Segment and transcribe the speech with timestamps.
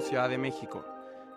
[0.00, 0.84] Ciudad de México.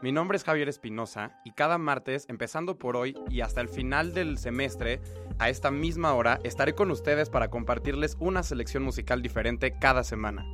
[0.02, 4.14] Mi nombre es Javier Espinosa y cada martes, empezando por hoy y hasta el final
[4.14, 5.02] del semestre,
[5.40, 10.46] a esta misma hora, estaré con ustedes para compartirles una selección musical diferente cada semana.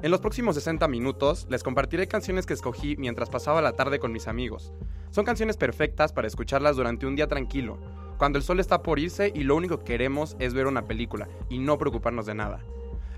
[0.00, 4.12] En los próximos 60 minutos les compartiré canciones que escogí mientras pasaba la tarde con
[4.12, 4.72] mis amigos.
[5.10, 7.78] Son canciones perfectas para escucharlas durante un día tranquilo,
[8.16, 11.28] cuando el sol está por irse y lo único que queremos es ver una película
[11.48, 12.60] y no preocuparnos de nada.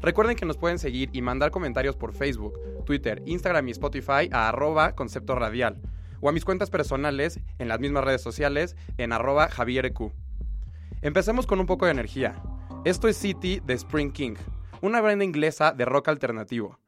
[0.03, 4.49] Recuerden que nos pueden seguir y mandar comentarios por Facebook, Twitter, Instagram y Spotify a
[4.49, 5.81] arroba concepto radial
[6.21, 10.13] o a mis cuentas personales en las mismas redes sociales en arroba javierq.
[11.03, 12.43] Empecemos con un poco de energía.
[12.85, 14.37] Esto es City de Spring King,
[14.81, 16.79] una banda inglesa de rock alternativo.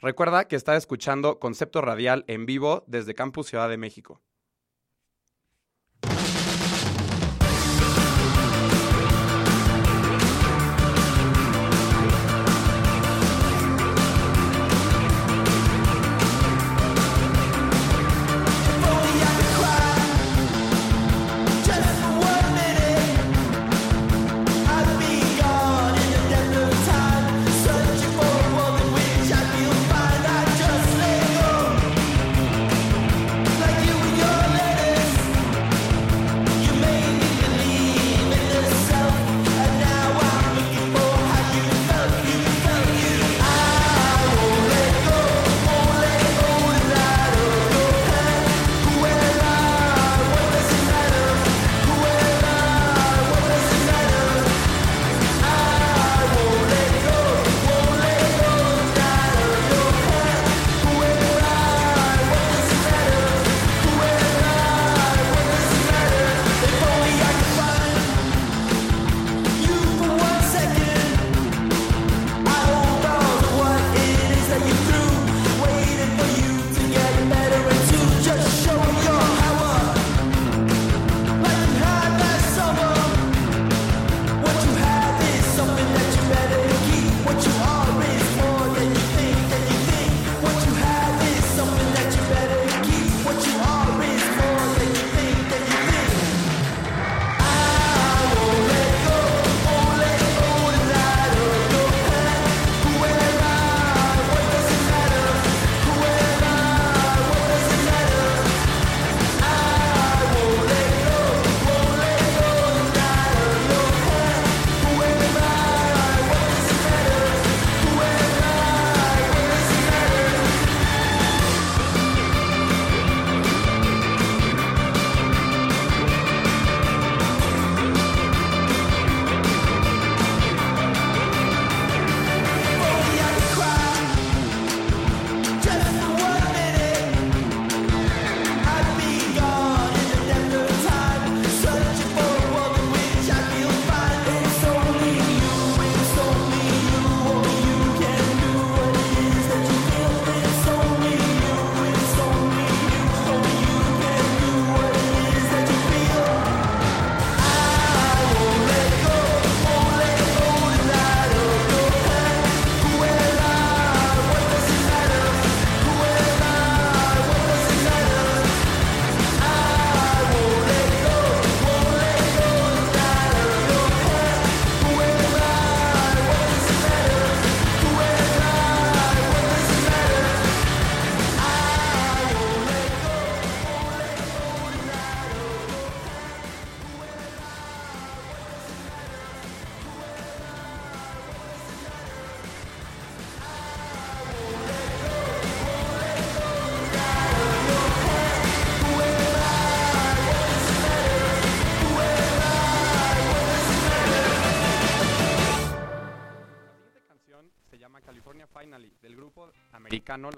[0.00, 4.20] Recuerda que está escuchando Concepto Radial en vivo desde Campus Ciudad de México.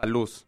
[0.07, 0.45] luz.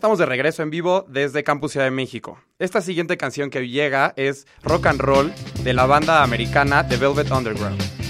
[0.00, 2.40] estamos de regreso en vivo desde Campus Ciudad de México.
[2.58, 5.30] Esta siguiente canción que llega es Rock and Roll
[5.62, 8.00] de la banda americana The Velvet Underground.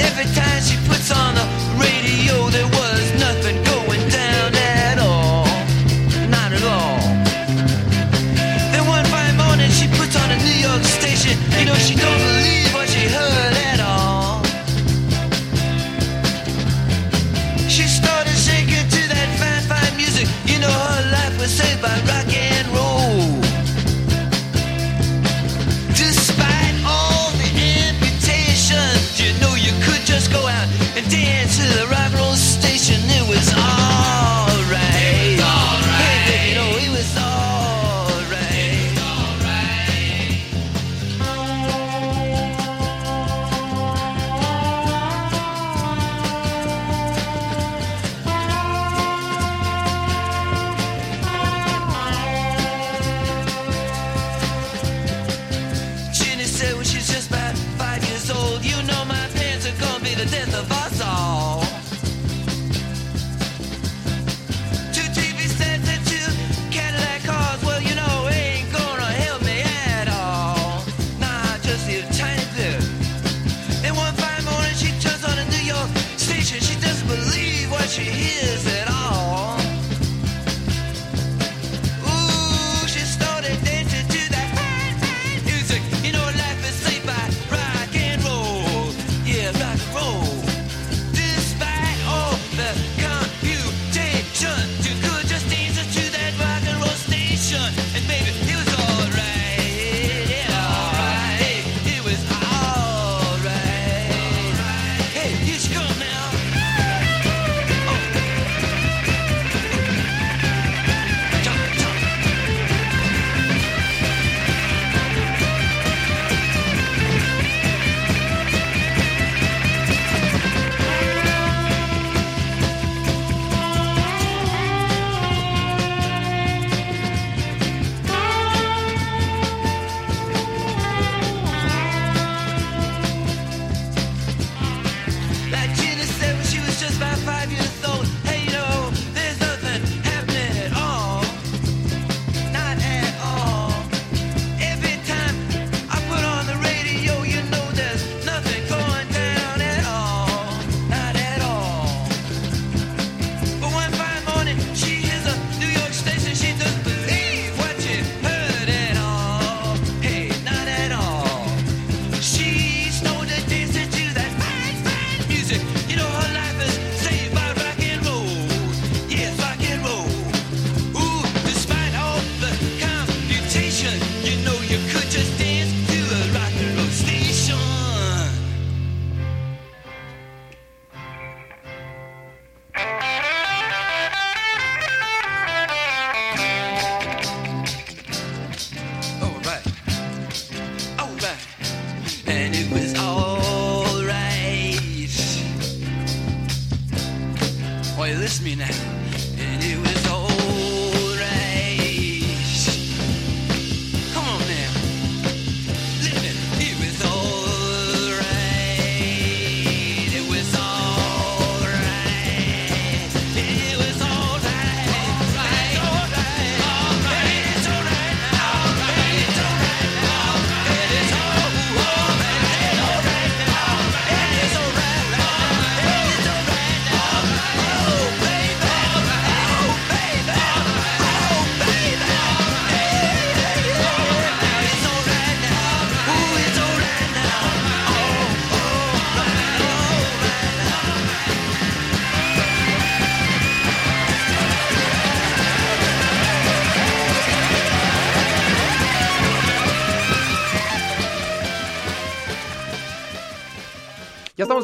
[0.00, 1.44] Every time she puts on the
[1.76, 2.77] radio, they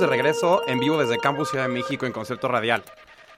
[0.05, 2.83] de regreso en vivo desde Campus Ciudad de México en concierto radial.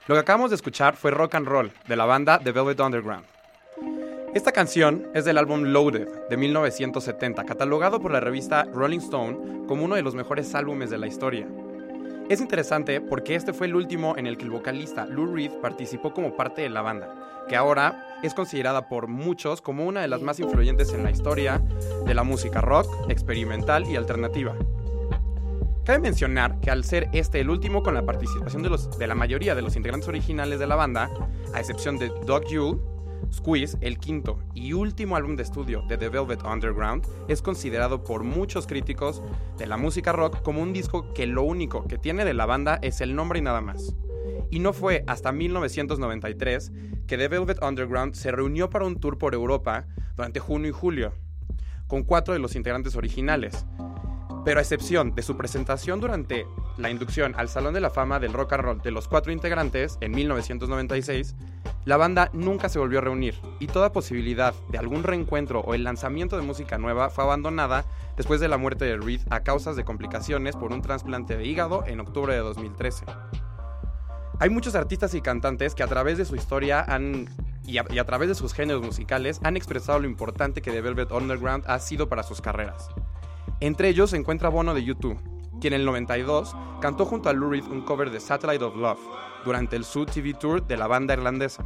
[0.05, 3.23] Lo que acabamos de escuchar fue Rock and Roll de la banda The Velvet Underground.
[4.33, 9.85] Esta canción es del álbum Loaded de 1970, catalogado por la revista Rolling Stone como
[9.85, 11.47] uno de los mejores álbumes de la historia.
[12.27, 16.13] Es interesante porque este fue el último en el que el vocalista Lou Reed participó
[16.13, 20.21] como parte de la banda, que ahora es considerada por muchos como una de las
[20.21, 21.61] más influyentes en la historia
[22.05, 24.53] de la música rock, experimental y alternativa.
[25.87, 29.61] Cabe mencionar que al ser este el último con la participación de, la mayoría de
[29.61, 31.09] los integrantes originales de la banda,
[31.53, 32.81] a excepción de Doug Yule,
[33.31, 38.25] Squeeze, el quinto y último álbum de estudio de The Velvet Underground, es considerado por
[38.25, 39.23] muchos críticos
[39.57, 42.79] de la música rock como un disco que lo único que tiene de la banda
[42.81, 43.95] es el nombre y nada más.
[44.51, 46.73] Y no fue hasta 1993
[47.07, 51.13] que The Velvet Underground se reunió para un tour por Europa durante junio y julio,
[51.87, 53.65] con cuatro de los integrantes originales,
[54.47, 58.31] pero a excepción de su presentación durante la inducción al Salón de la Fama del
[58.31, 61.35] Rock and Roll de los cuatro integrantes en 1996,
[61.83, 65.83] la banda nunca se volvió a reunir y toda posibilidad de algún reencuentro o el
[65.83, 67.83] lanzamiento de música nueva fue abandonada
[68.15, 71.83] después de la muerte de Reed a causas de complicaciones por un trasplante de hígado
[71.85, 73.03] en octubre de 2013.
[74.39, 77.27] Hay muchos artistas y cantantes que a través de su historia han
[77.65, 80.79] y a, y a través de sus géneros musicales han expresado lo importante que The
[80.79, 82.87] Velvet Underground ha sido para sus carreras.
[83.59, 85.19] Entre ellos se encuentra Bono de YouTube,
[85.59, 88.99] quien en el 92 cantó junto a Lou Reed un cover de Satellite of Love
[89.45, 91.65] durante el Zoo TV Tour de la banda irlandesa.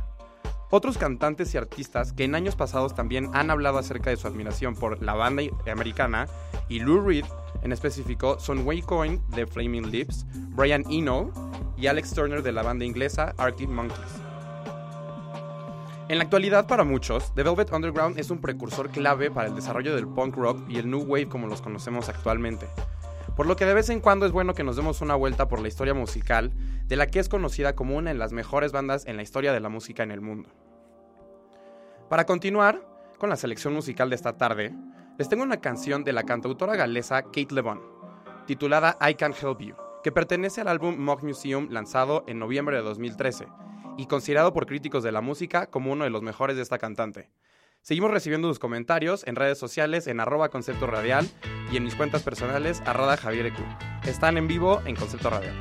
[0.70, 4.74] Otros cantantes y artistas que en años pasados también han hablado acerca de su admiración
[4.74, 6.28] por la banda americana
[6.70, 7.26] y Lou Reed
[7.62, 11.30] en específico son Wayne Coyne de Flaming Lips, Brian Eno
[11.76, 14.31] y Alex Turner de la banda inglesa Arctic Monkeys.
[16.12, 19.96] En la actualidad, para muchos, The Velvet Underground es un precursor clave para el desarrollo
[19.96, 22.68] del punk rock y el new wave como los conocemos actualmente.
[23.38, 25.62] Por lo que de vez en cuando es bueno que nos demos una vuelta por
[25.62, 26.52] la historia musical
[26.86, 29.62] de la que es conocida como una de las mejores bandas en la historia de
[29.62, 30.50] la música en el mundo.
[32.10, 32.86] Para continuar
[33.18, 34.74] con la selección musical de esta tarde,
[35.18, 37.80] les tengo una canción de la cantautora galesa Kate LeBon,
[38.48, 42.82] titulada I Can't Help You, que pertenece al álbum Mock Museum lanzado en noviembre de
[42.82, 43.48] 2013
[44.02, 47.30] y considerado por críticos de la música como uno de los mejores de esta cantante.
[47.82, 51.30] Seguimos recibiendo sus comentarios en redes sociales en arroba concepto radial
[51.72, 53.60] y en mis cuentas personales arroba Javier EQ.
[54.06, 55.54] Están en vivo en Concepto Radial.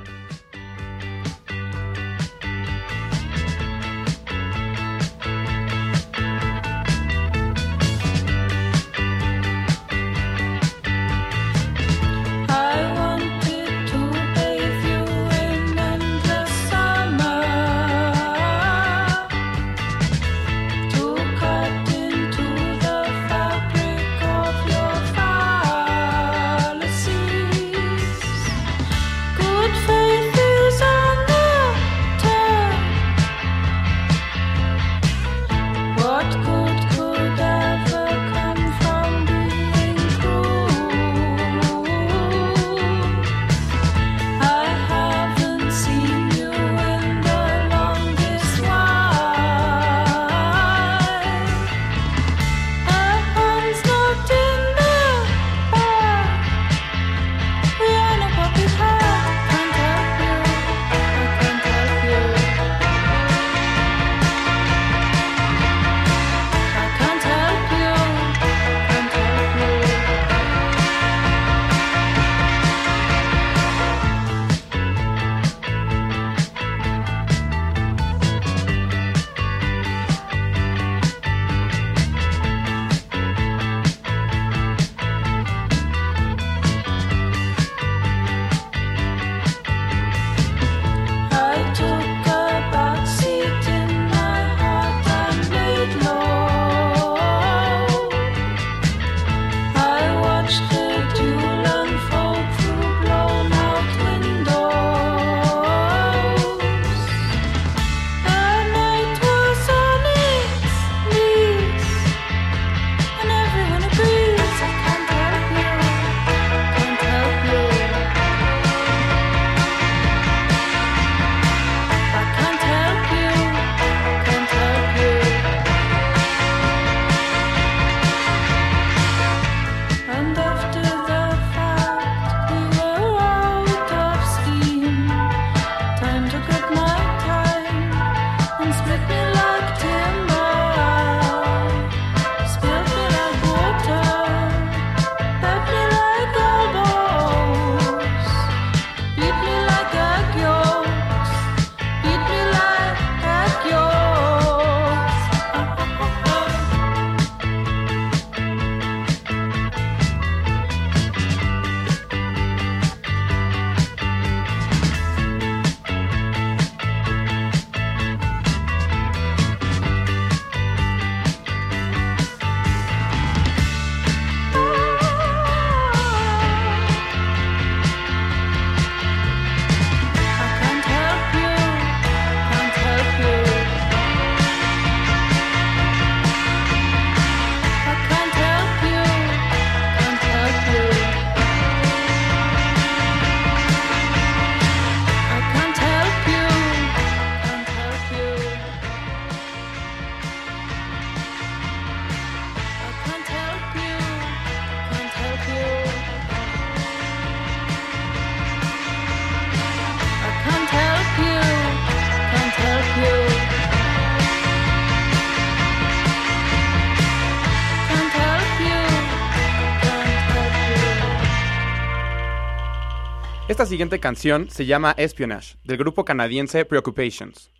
[223.61, 227.51] Esta siguiente canción se llama Espionage, del grupo canadiense Preoccupations.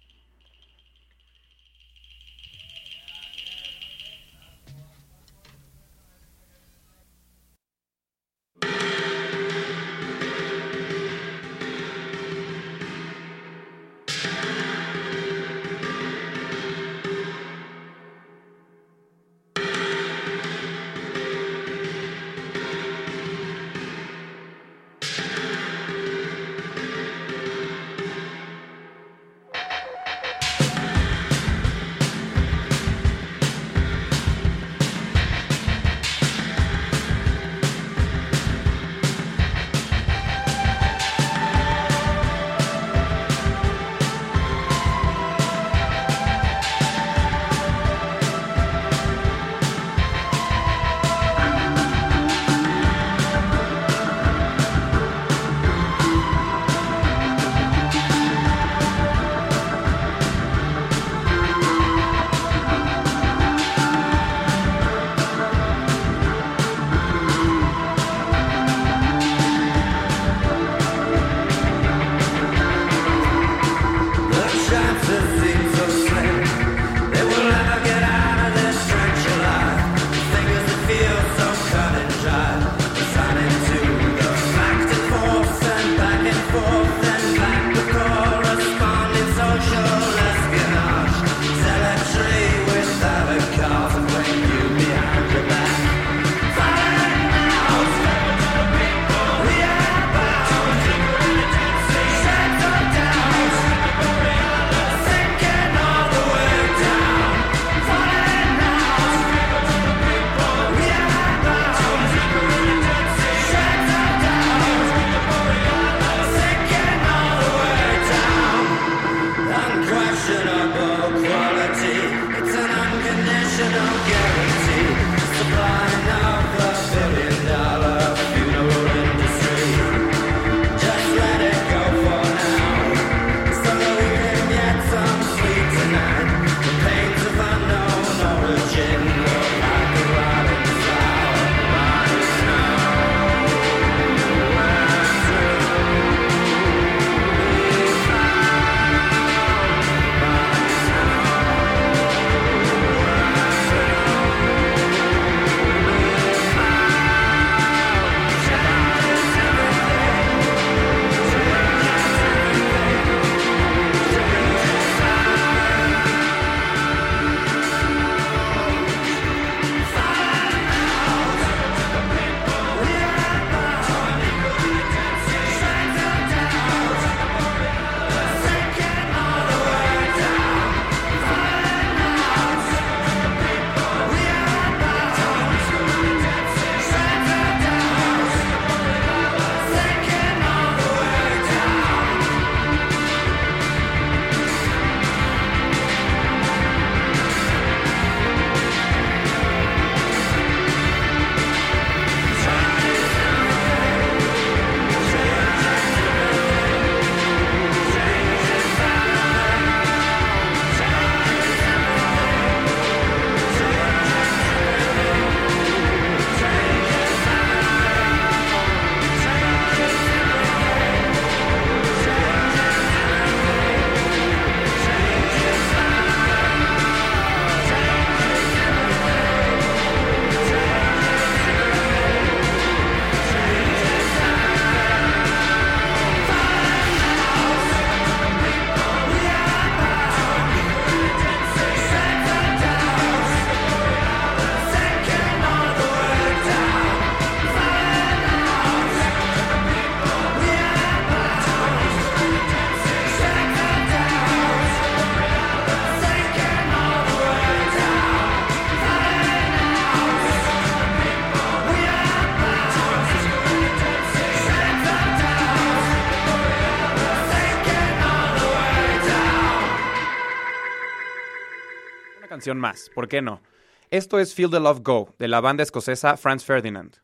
[272.41, 273.43] Canción más, ¿por qué no?
[273.91, 276.97] Esto es Feel the Love Go, de la banda escocesa Franz Ferdinand.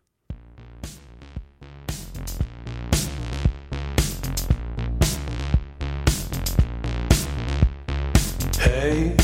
[8.58, 9.14] Hey,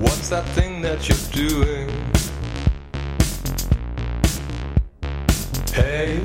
[0.00, 1.90] what's that thing that you're doing?
[5.74, 6.22] Hey,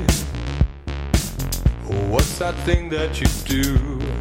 [2.38, 4.11] that thing that you do.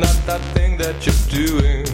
[0.00, 1.84] Not that thing that you're doing.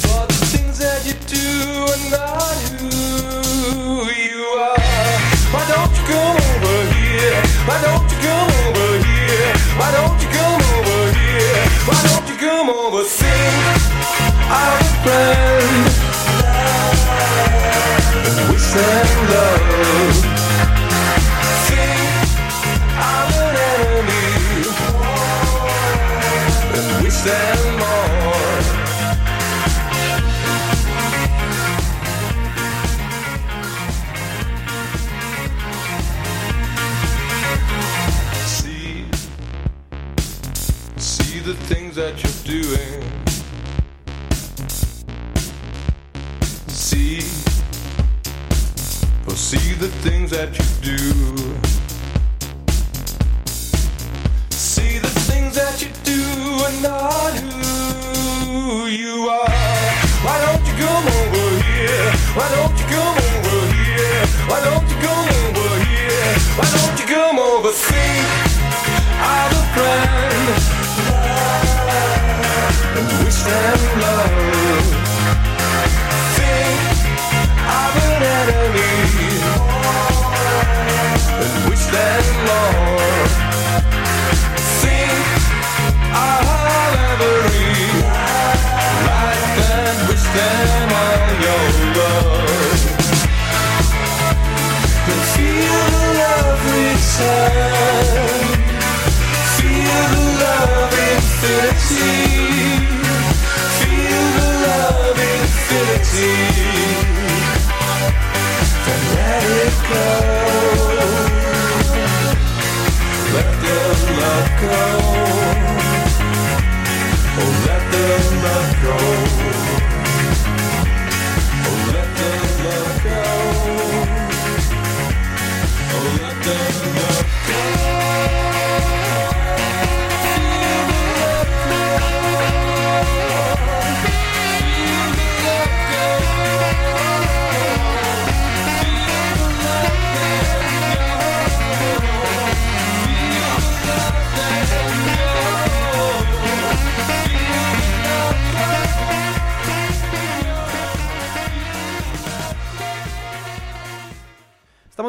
[0.00, 4.80] For the things that you do are not who you are.
[5.52, 7.36] Why don't you come over here?
[7.68, 9.52] Why don't you come over here?
[9.76, 11.60] Why don't you come over here?
[11.84, 13.04] Why don't you come over?
[14.48, 15.84] I'm a friend.
[18.48, 20.19] We send love.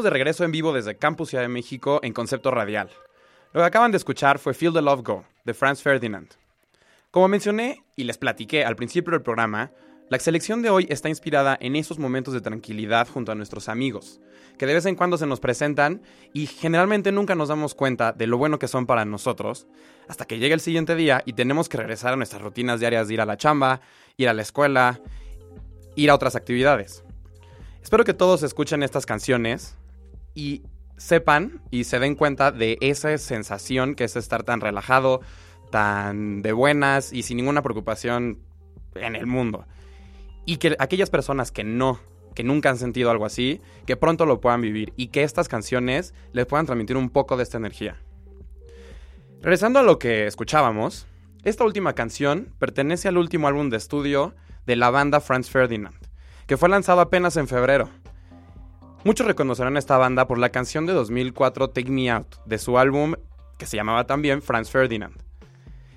[0.01, 2.89] De regreso en vivo desde Campus Ciudad de México en concepto radial.
[3.53, 6.27] Lo que acaban de escuchar fue Feel the Love Go, de Franz Ferdinand.
[7.11, 9.69] Como mencioné y les platiqué al principio del programa,
[10.09, 14.19] la selección de hoy está inspirada en esos momentos de tranquilidad junto a nuestros amigos,
[14.57, 16.01] que de vez en cuando se nos presentan
[16.33, 19.67] y generalmente nunca nos damos cuenta de lo bueno que son para nosotros,
[20.07, 23.13] hasta que llega el siguiente día y tenemos que regresar a nuestras rutinas diarias de
[23.13, 23.81] ir a la chamba,
[24.17, 24.99] ir a la escuela,
[25.95, 27.03] ir a otras actividades.
[27.83, 29.77] Espero que todos escuchen estas canciones
[30.33, 30.63] y
[30.97, 35.21] sepan y se den cuenta de esa sensación que es estar tan relajado,
[35.71, 38.39] tan de buenas y sin ninguna preocupación
[38.95, 39.65] en el mundo.
[40.45, 41.99] Y que aquellas personas que no,
[42.35, 46.13] que nunca han sentido algo así, que pronto lo puedan vivir y que estas canciones
[46.33, 47.97] les puedan transmitir un poco de esta energía.
[49.41, 51.07] Regresando a lo que escuchábamos,
[51.43, 54.35] esta última canción pertenece al último álbum de estudio
[54.67, 55.95] de la banda Franz Ferdinand,
[56.45, 57.89] que fue lanzado apenas en febrero.
[59.03, 62.77] Muchos reconocerán a esta banda por la canción de 2004 Take Me Out, de su
[62.77, 63.15] álbum
[63.57, 65.15] que se llamaba también Franz Ferdinand.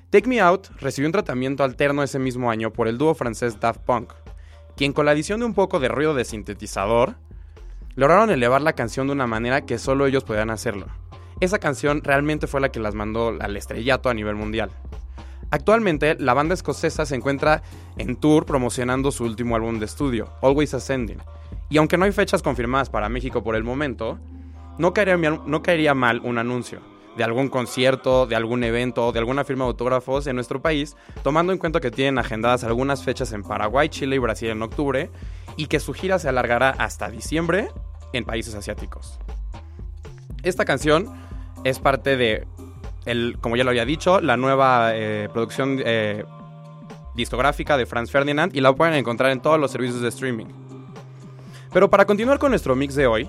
[0.09, 3.81] Take Me Out recibió un tratamiento alterno ese mismo año por el dúo francés Daft
[3.81, 4.15] Punk,
[4.75, 7.17] quien con la adición de un poco de ruido de sintetizador,
[7.95, 10.87] lograron elevar la canción de una manera que solo ellos podían hacerlo.
[11.41, 14.71] Esa canción realmente fue la que las mandó al estrellato a nivel mundial.
[15.51, 17.63] Actualmente, la banda escocesa se encuentra
[17.99, 21.19] en tour promocionando su último álbum de estudio, Always Ascending,
[21.75, 24.21] y aunque no hay fechas confirmadas para México por el momento,
[24.79, 26.79] no caería, no caería mal un anuncio
[27.17, 31.53] de algún concierto, de algún evento, de alguna firma de autógrafos en nuestro país, tomando
[31.53, 35.11] en cuenta que tienen agendadas algunas fechas en Paraguay, Chile y Brasil en octubre,
[35.57, 37.71] y que su gira se alargará hasta diciembre
[38.13, 39.19] en países asiáticos.
[40.45, 41.13] Esta canción
[41.65, 42.47] es parte de,
[43.05, 46.25] el, como ya lo había dicho, la nueva eh, producción eh,
[47.17, 50.64] discográfica de Franz Ferdinand y la pueden encontrar en todos los servicios de streaming.
[51.75, 53.29] Pero para continuar con nuestro mix de hoy,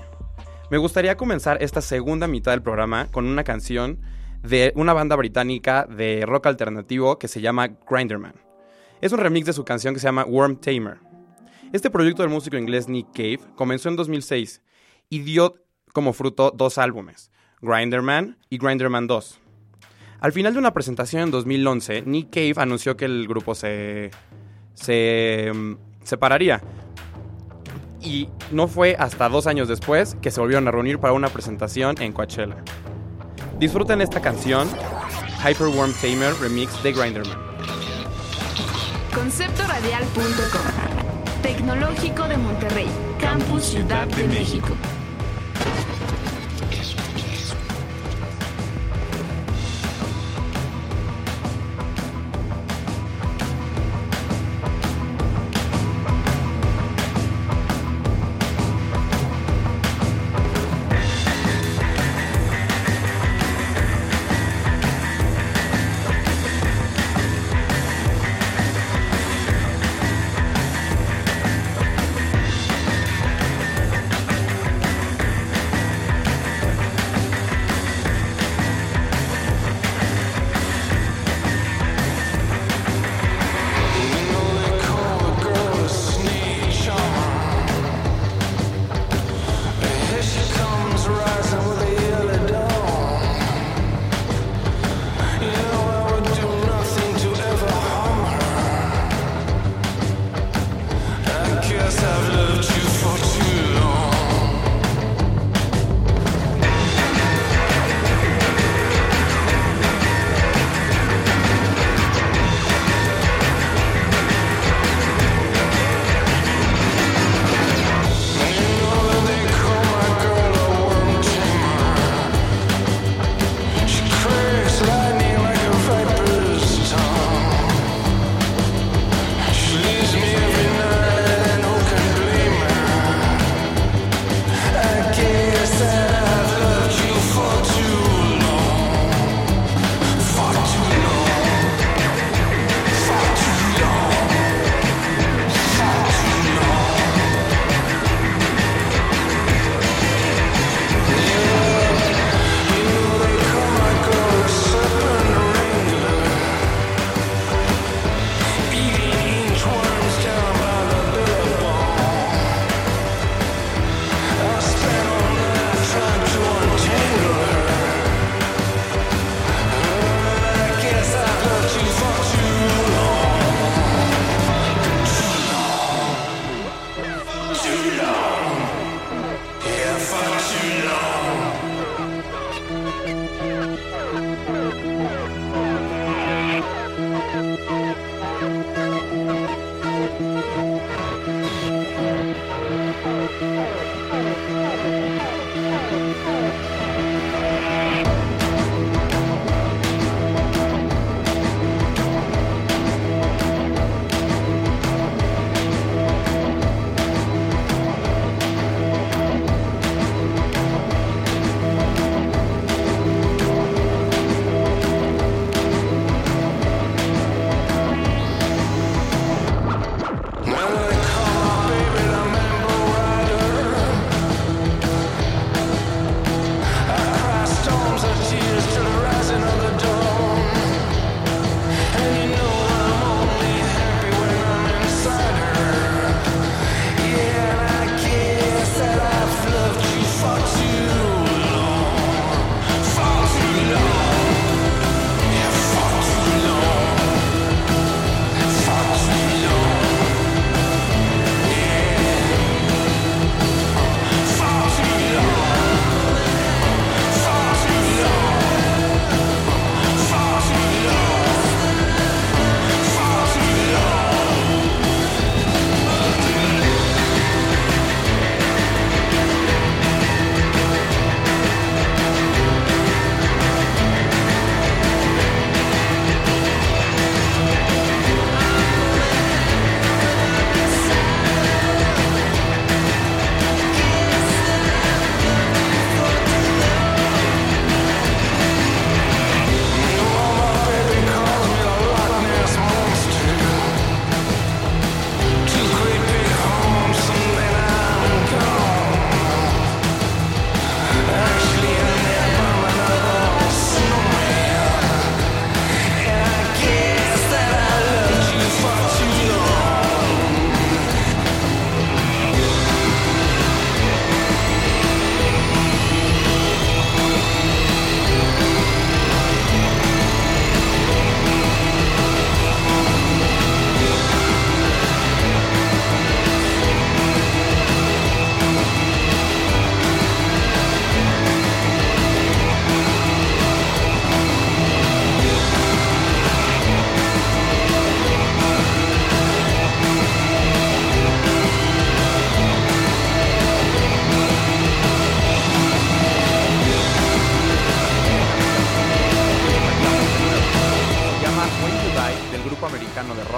[0.70, 4.00] me gustaría comenzar esta segunda mitad del programa con una canción
[4.44, 8.36] de una banda británica de rock alternativo que se llama Grinderman.
[9.02, 11.00] Es un remix de su canción que se llama Worm Tamer.
[11.74, 14.62] Este proyecto del músico inglés Nick Cave comenzó en 2006
[15.10, 15.56] y dio
[15.92, 17.32] como fruto dos álbumes,
[17.64, 19.40] Grinderman y Grinderman 2.
[20.20, 24.12] Al final de una presentación en 2011, Nick Cave anunció que el grupo se,
[24.76, 26.62] se mm, separaría.
[28.06, 32.00] Y no fue hasta dos años después que se volvieron a reunir para una presentación
[32.00, 32.58] en Coachella.
[33.60, 34.70] Disfruten esta canción,
[35.44, 37.38] Hyperworm Tamer Remix de Grinderman.
[39.14, 42.88] Conceptoradial.com Tecnológico de Monterrey,
[43.20, 44.76] Campus Ciudad de México.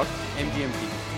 [0.07, 1.16] of MGMT.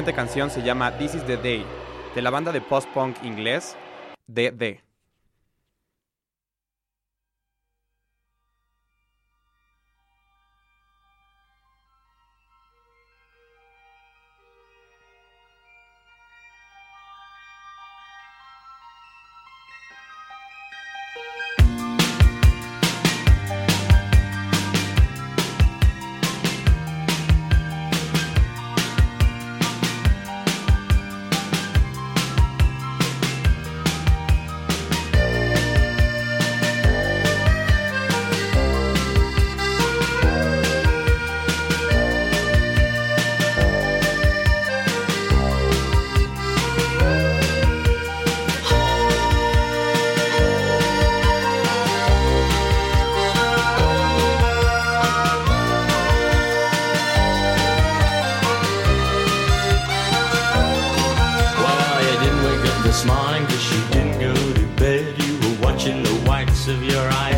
[0.00, 1.62] siguiente canción se llama This is the Day,
[2.14, 3.76] de la banda de post-punk inglés
[4.28, 4.89] DD.
[63.00, 65.16] smiling cause she didn't go to bed.
[65.22, 67.29] You were watching the whites of your eyes.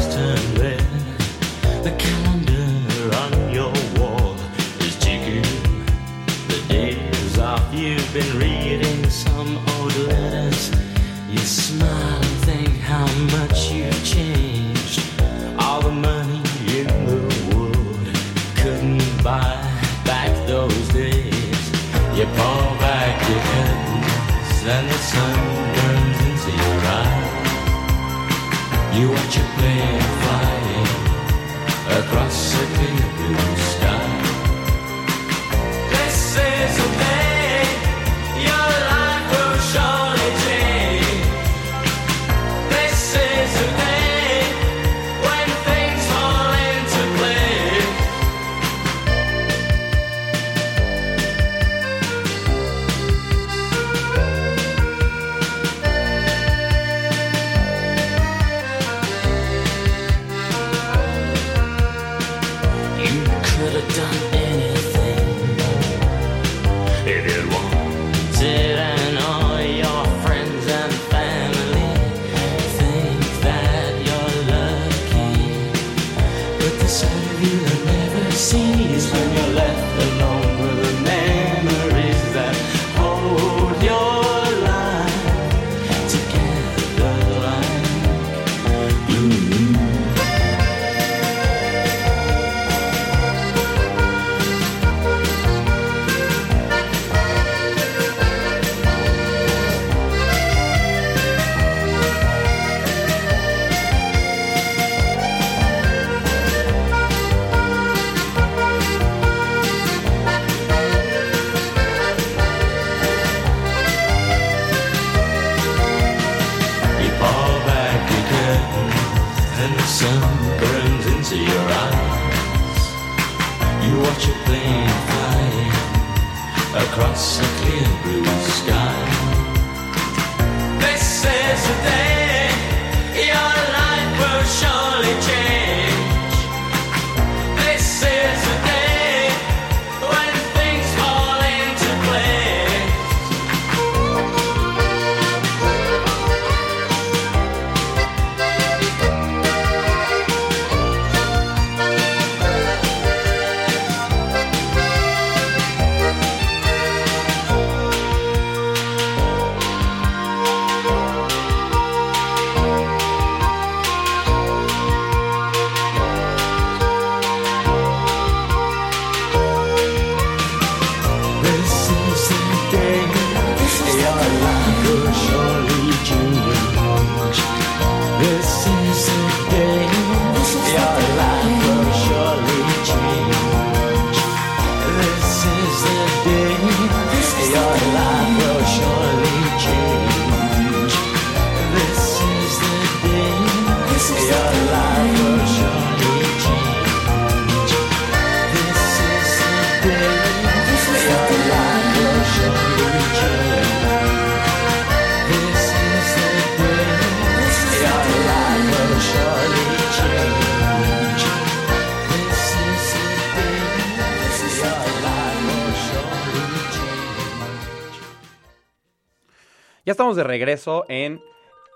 [219.93, 221.20] Ya estamos de regreso en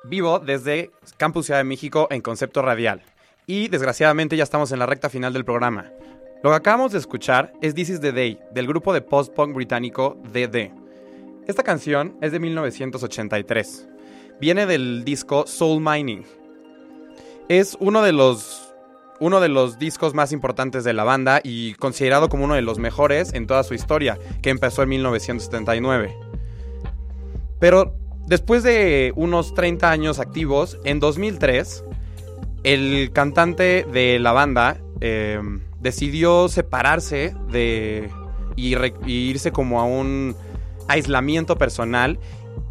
[0.02, 3.02] vivo desde Campus Ciudad de México en Concepto Radial.
[3.46, 5.92] Y desgraciadamente ya estamos en la recta final del programa.
[6.42, 10.16] Lo que acabamos de escuchar es This is the Day, del grupo de post-punk británico
[10.32, 10.70] DD.
[11.46, 13.86] Esta canción es de 1983.
[14.40, 16.24] Viene del disco Soul Mining.
[17.50, 18.72] Es uno de los
[19.20, 22.78] uno de los discos más importantes de la banda y considerado como uno de los
[22.78, 26.16] mejores en toda su historia, que empezó en 1979.
[27.58, 27.94] Pero
[28.26, 31.84] después de unos 30 años activos, en 2003,
[32.64, 35.40] el cantante de la banda eh,
[35.80, 38.10] decidió separarse de
[38.56, 38.74] y,
[39.06, 40.34] irse como a un
[40.88, 42.18] aislamiento personal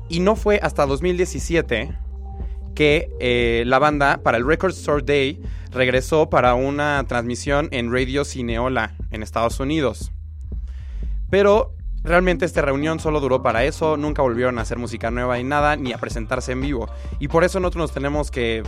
[0.09, 1.95] y no fue hasta 2017
[2.73, 5.41] que eh, la banda para el Record Store Day
[5.71, 10.11] regresó para una transmisión en Radio Cineola en Estados Unidos.
[11.29, 11.74] Pero
[12.05, 15.75] realmente esta reunión solo duró para eso, nunca volvieron a hacer música nueva y nada,
[15.75, 16.87] ni a presentarse en vivo.
[17.19, 18.63] Y por eso nosotros nos tenemos que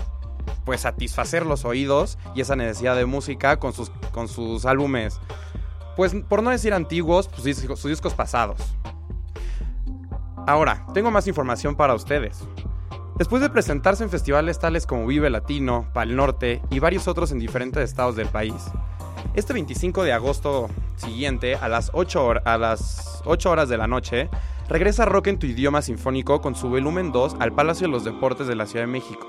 [0.66, 5.20] pues satisfacer los oídos y esa necesidad de música con sus, con sus álbumes,
[5.96, 8.60] pues por no decir antiguos, pues sus discos pasados.
[10.46, 12.48] Ahora, tengo más información para ustedes.
[13.18, 17.40] Después de presentarse en festivales tales como Vive Latino, Pal Norte y varios otros en
[17.40, 18.54] diferentes estados del país,
[19.34, 23.88] este 25 de agosto siguiente, a las 8, hor- a las 8 horas de la
[23.88, 24.30] noche,
[24.70, 28.48] regresa Rock en tu idioma sinfónico con su volumen 2 al Palacio de los Deportes
[28.48, 29.28] de la Ciudad de México.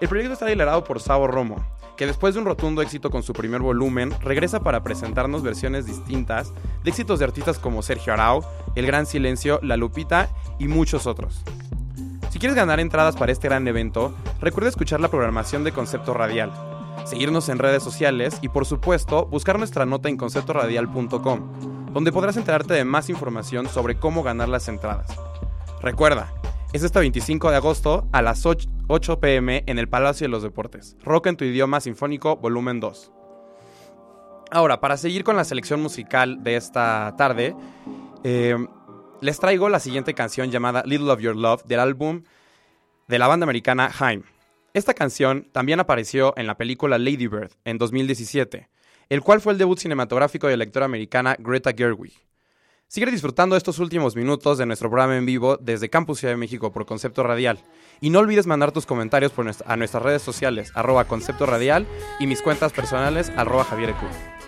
[0.00, 1.56] El proyecto está liderado por Sabo Romo,
[1.96, 6.52] que después de un rotundo éxito con su primer volumen, regresa para presentarnos versiones distintas
[6.82, 8.42] de éxitos de artistas como Sergio Arau,
[8.74, 11.42] El Gran Silencio, La Lupita y muchos otros.
[12.40, 16.50] Quieres ganar entradas para este gran evento, recuerda escuchar la programación de Concepto Radial,
[17.04, 22.72] seguirnos en redes sociales y por supuesto buscar nuestra nota en conceptoradial.com, donde podrás enterarte
[22.72, 25.14] de más información sobre cómo ganar las entradas.
[25.82, 26.32] Recuerda,
[26.72, 30.42] es este 25 de agosto a las 8, 8 pm en el Palacio de los
[30.42, 30.96] Deportes.
[31.04, 33.12] Rock en tu idioma sinfónico, volumen 2.
[34.50, 37.54] Ahora, para seguir con la selección musical de esta tarde,
[38.24, 38.56] eh,
[39.20, 42.22] les traigo la siguiente canción llamada Little of Your Love del álbum
[43.08, 44.22] de la banda americana Haim.
[44.72, 48.68] Esta canción también apareció en la película Lady Bird en 2017,
[49.08, 52.14] el cual fue el debut cinematográfico de la lectora americana Greta Gerwig.
[52.86, 56.72] Sigue disfrutando estos últimos minutos de nuestro programa en vivo desde Campus Ciudad de México
[56.72, 57.60] por Concepto Radial.
[58.00, 59.32] Y no olvides mandar tus comentarios
[59.64, 61.86] a nuestras redes sociales, arroba Concepto Radial,
[62.18, 64.39] y mis cuentas personales, arroba Javier Ecu.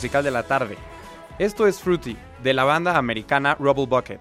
[0.00, 0.78] Musical de la tarde.
[1.38, 4.18] Esto es Fruity, de la banda americana Rubble Bucket.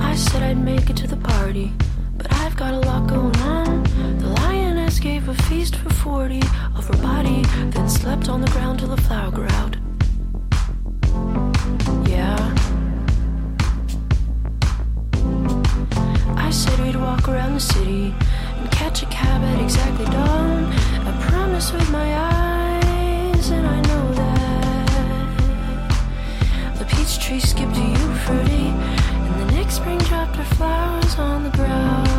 [0.00, 1.72] I said I'd make it to the party,
[2.18, 3.84] but I've got a lot going on.
[4.18, 6.40] The lioness gave a feast for 40
[6.76, 9.76] of her body, then slept on the ground till the flower grew out.
[12.08, 12.61] Yeah.
[16.52, 18.14] Said we'd walk around the city
[18.58, 20.66] and catch a cab at exactly dawn.
[21.06, 25.48] I promise with my eyes, and I know that
[26.78, 27.96] the peach tree skipped to you.
[28.28, 32.11] And the next spring dropped her flowers on the ground.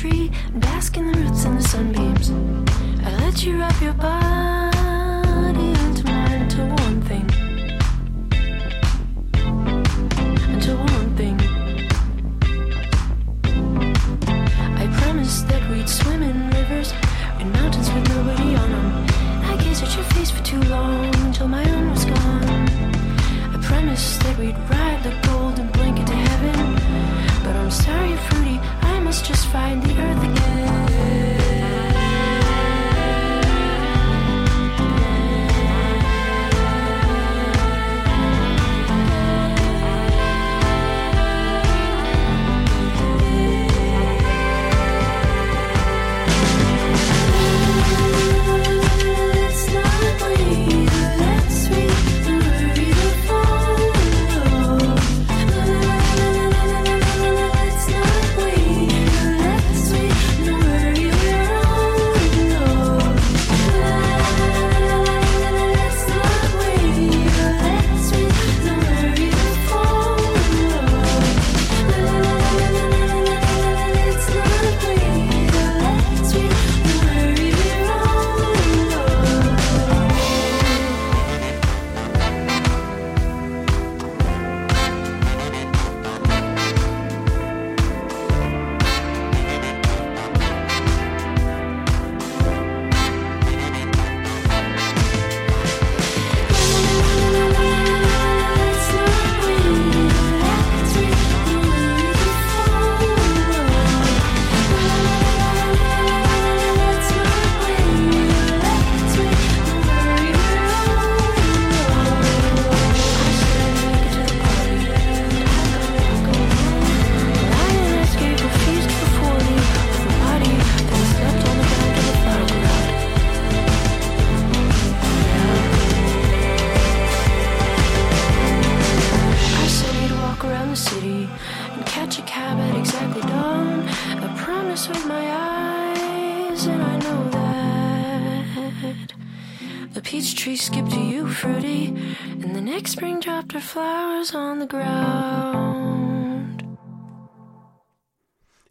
[0.00, 2.30] Tree bask in the roots and the sunbeams.
[3.04, 4.49] I let you wrap your body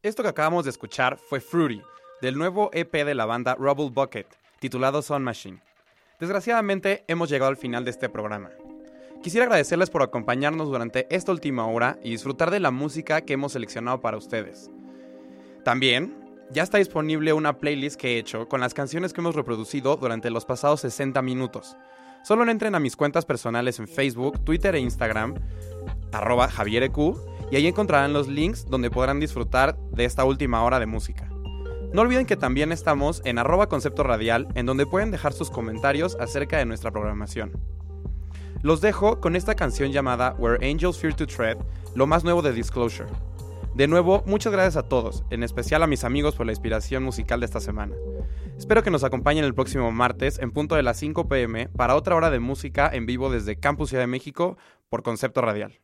[0.09, 1.83] Esto que acabamos de escuchar fue Fruity,
[2.19, 4.25] del nuevo EP de la banda Rubble Bucket,
[4.59, 5.61] titulado Sun Machine.
[6.19, 8.49] Desgraciadamente hemos llegado al final de este programa.
[9.21, 13.51] Quisiera agradecerles por acompañarnos durante esta última hora y disfrutar de la música que hemos
[13.51, 14.71] seleccionado para ustedes.
[15.63, 16.17] También,
[16.49, 20.31] ya está disponible una playlist que he hecho con las canciones que hemos reproducido durante
[20.31, 21.77] los pasados 60 minutos.
[22.23, 25.35] Solo entren a mis cuentas personales en Facebook, Twitter e Instagram,
[26.11, 26.97] arroba javiereq,
[27.51, 31.29] y ahí encontrarán los links donde podrán disfrutar de esta última hora de música.
[31.93, 36.15] No olviden que también estamos en arroba concepto radial, en donde pueden dejar sus comentarios
[36.19, 37.51] acerca de nuestra programación.
[38.61, 41.57] Los dejo con esta canción llamada Where Angels Fear to Tread,
[41.95, 43.09] lo más nuevo de Disclosure.
[43.73, 47.39] De nuevo, muchas gracias a todos, en especial a mis amigos por la inspiración musical
[47.39, 47.95] de esta semana.
[48.57, 52.15] Espero que nos acompañen el próximo martes en punto de las 5 pm para otra
[52.15, 54.57] hora de música en vivo desde Campus Ciudad de México
[54.89, 55.79] por Concepto Radial.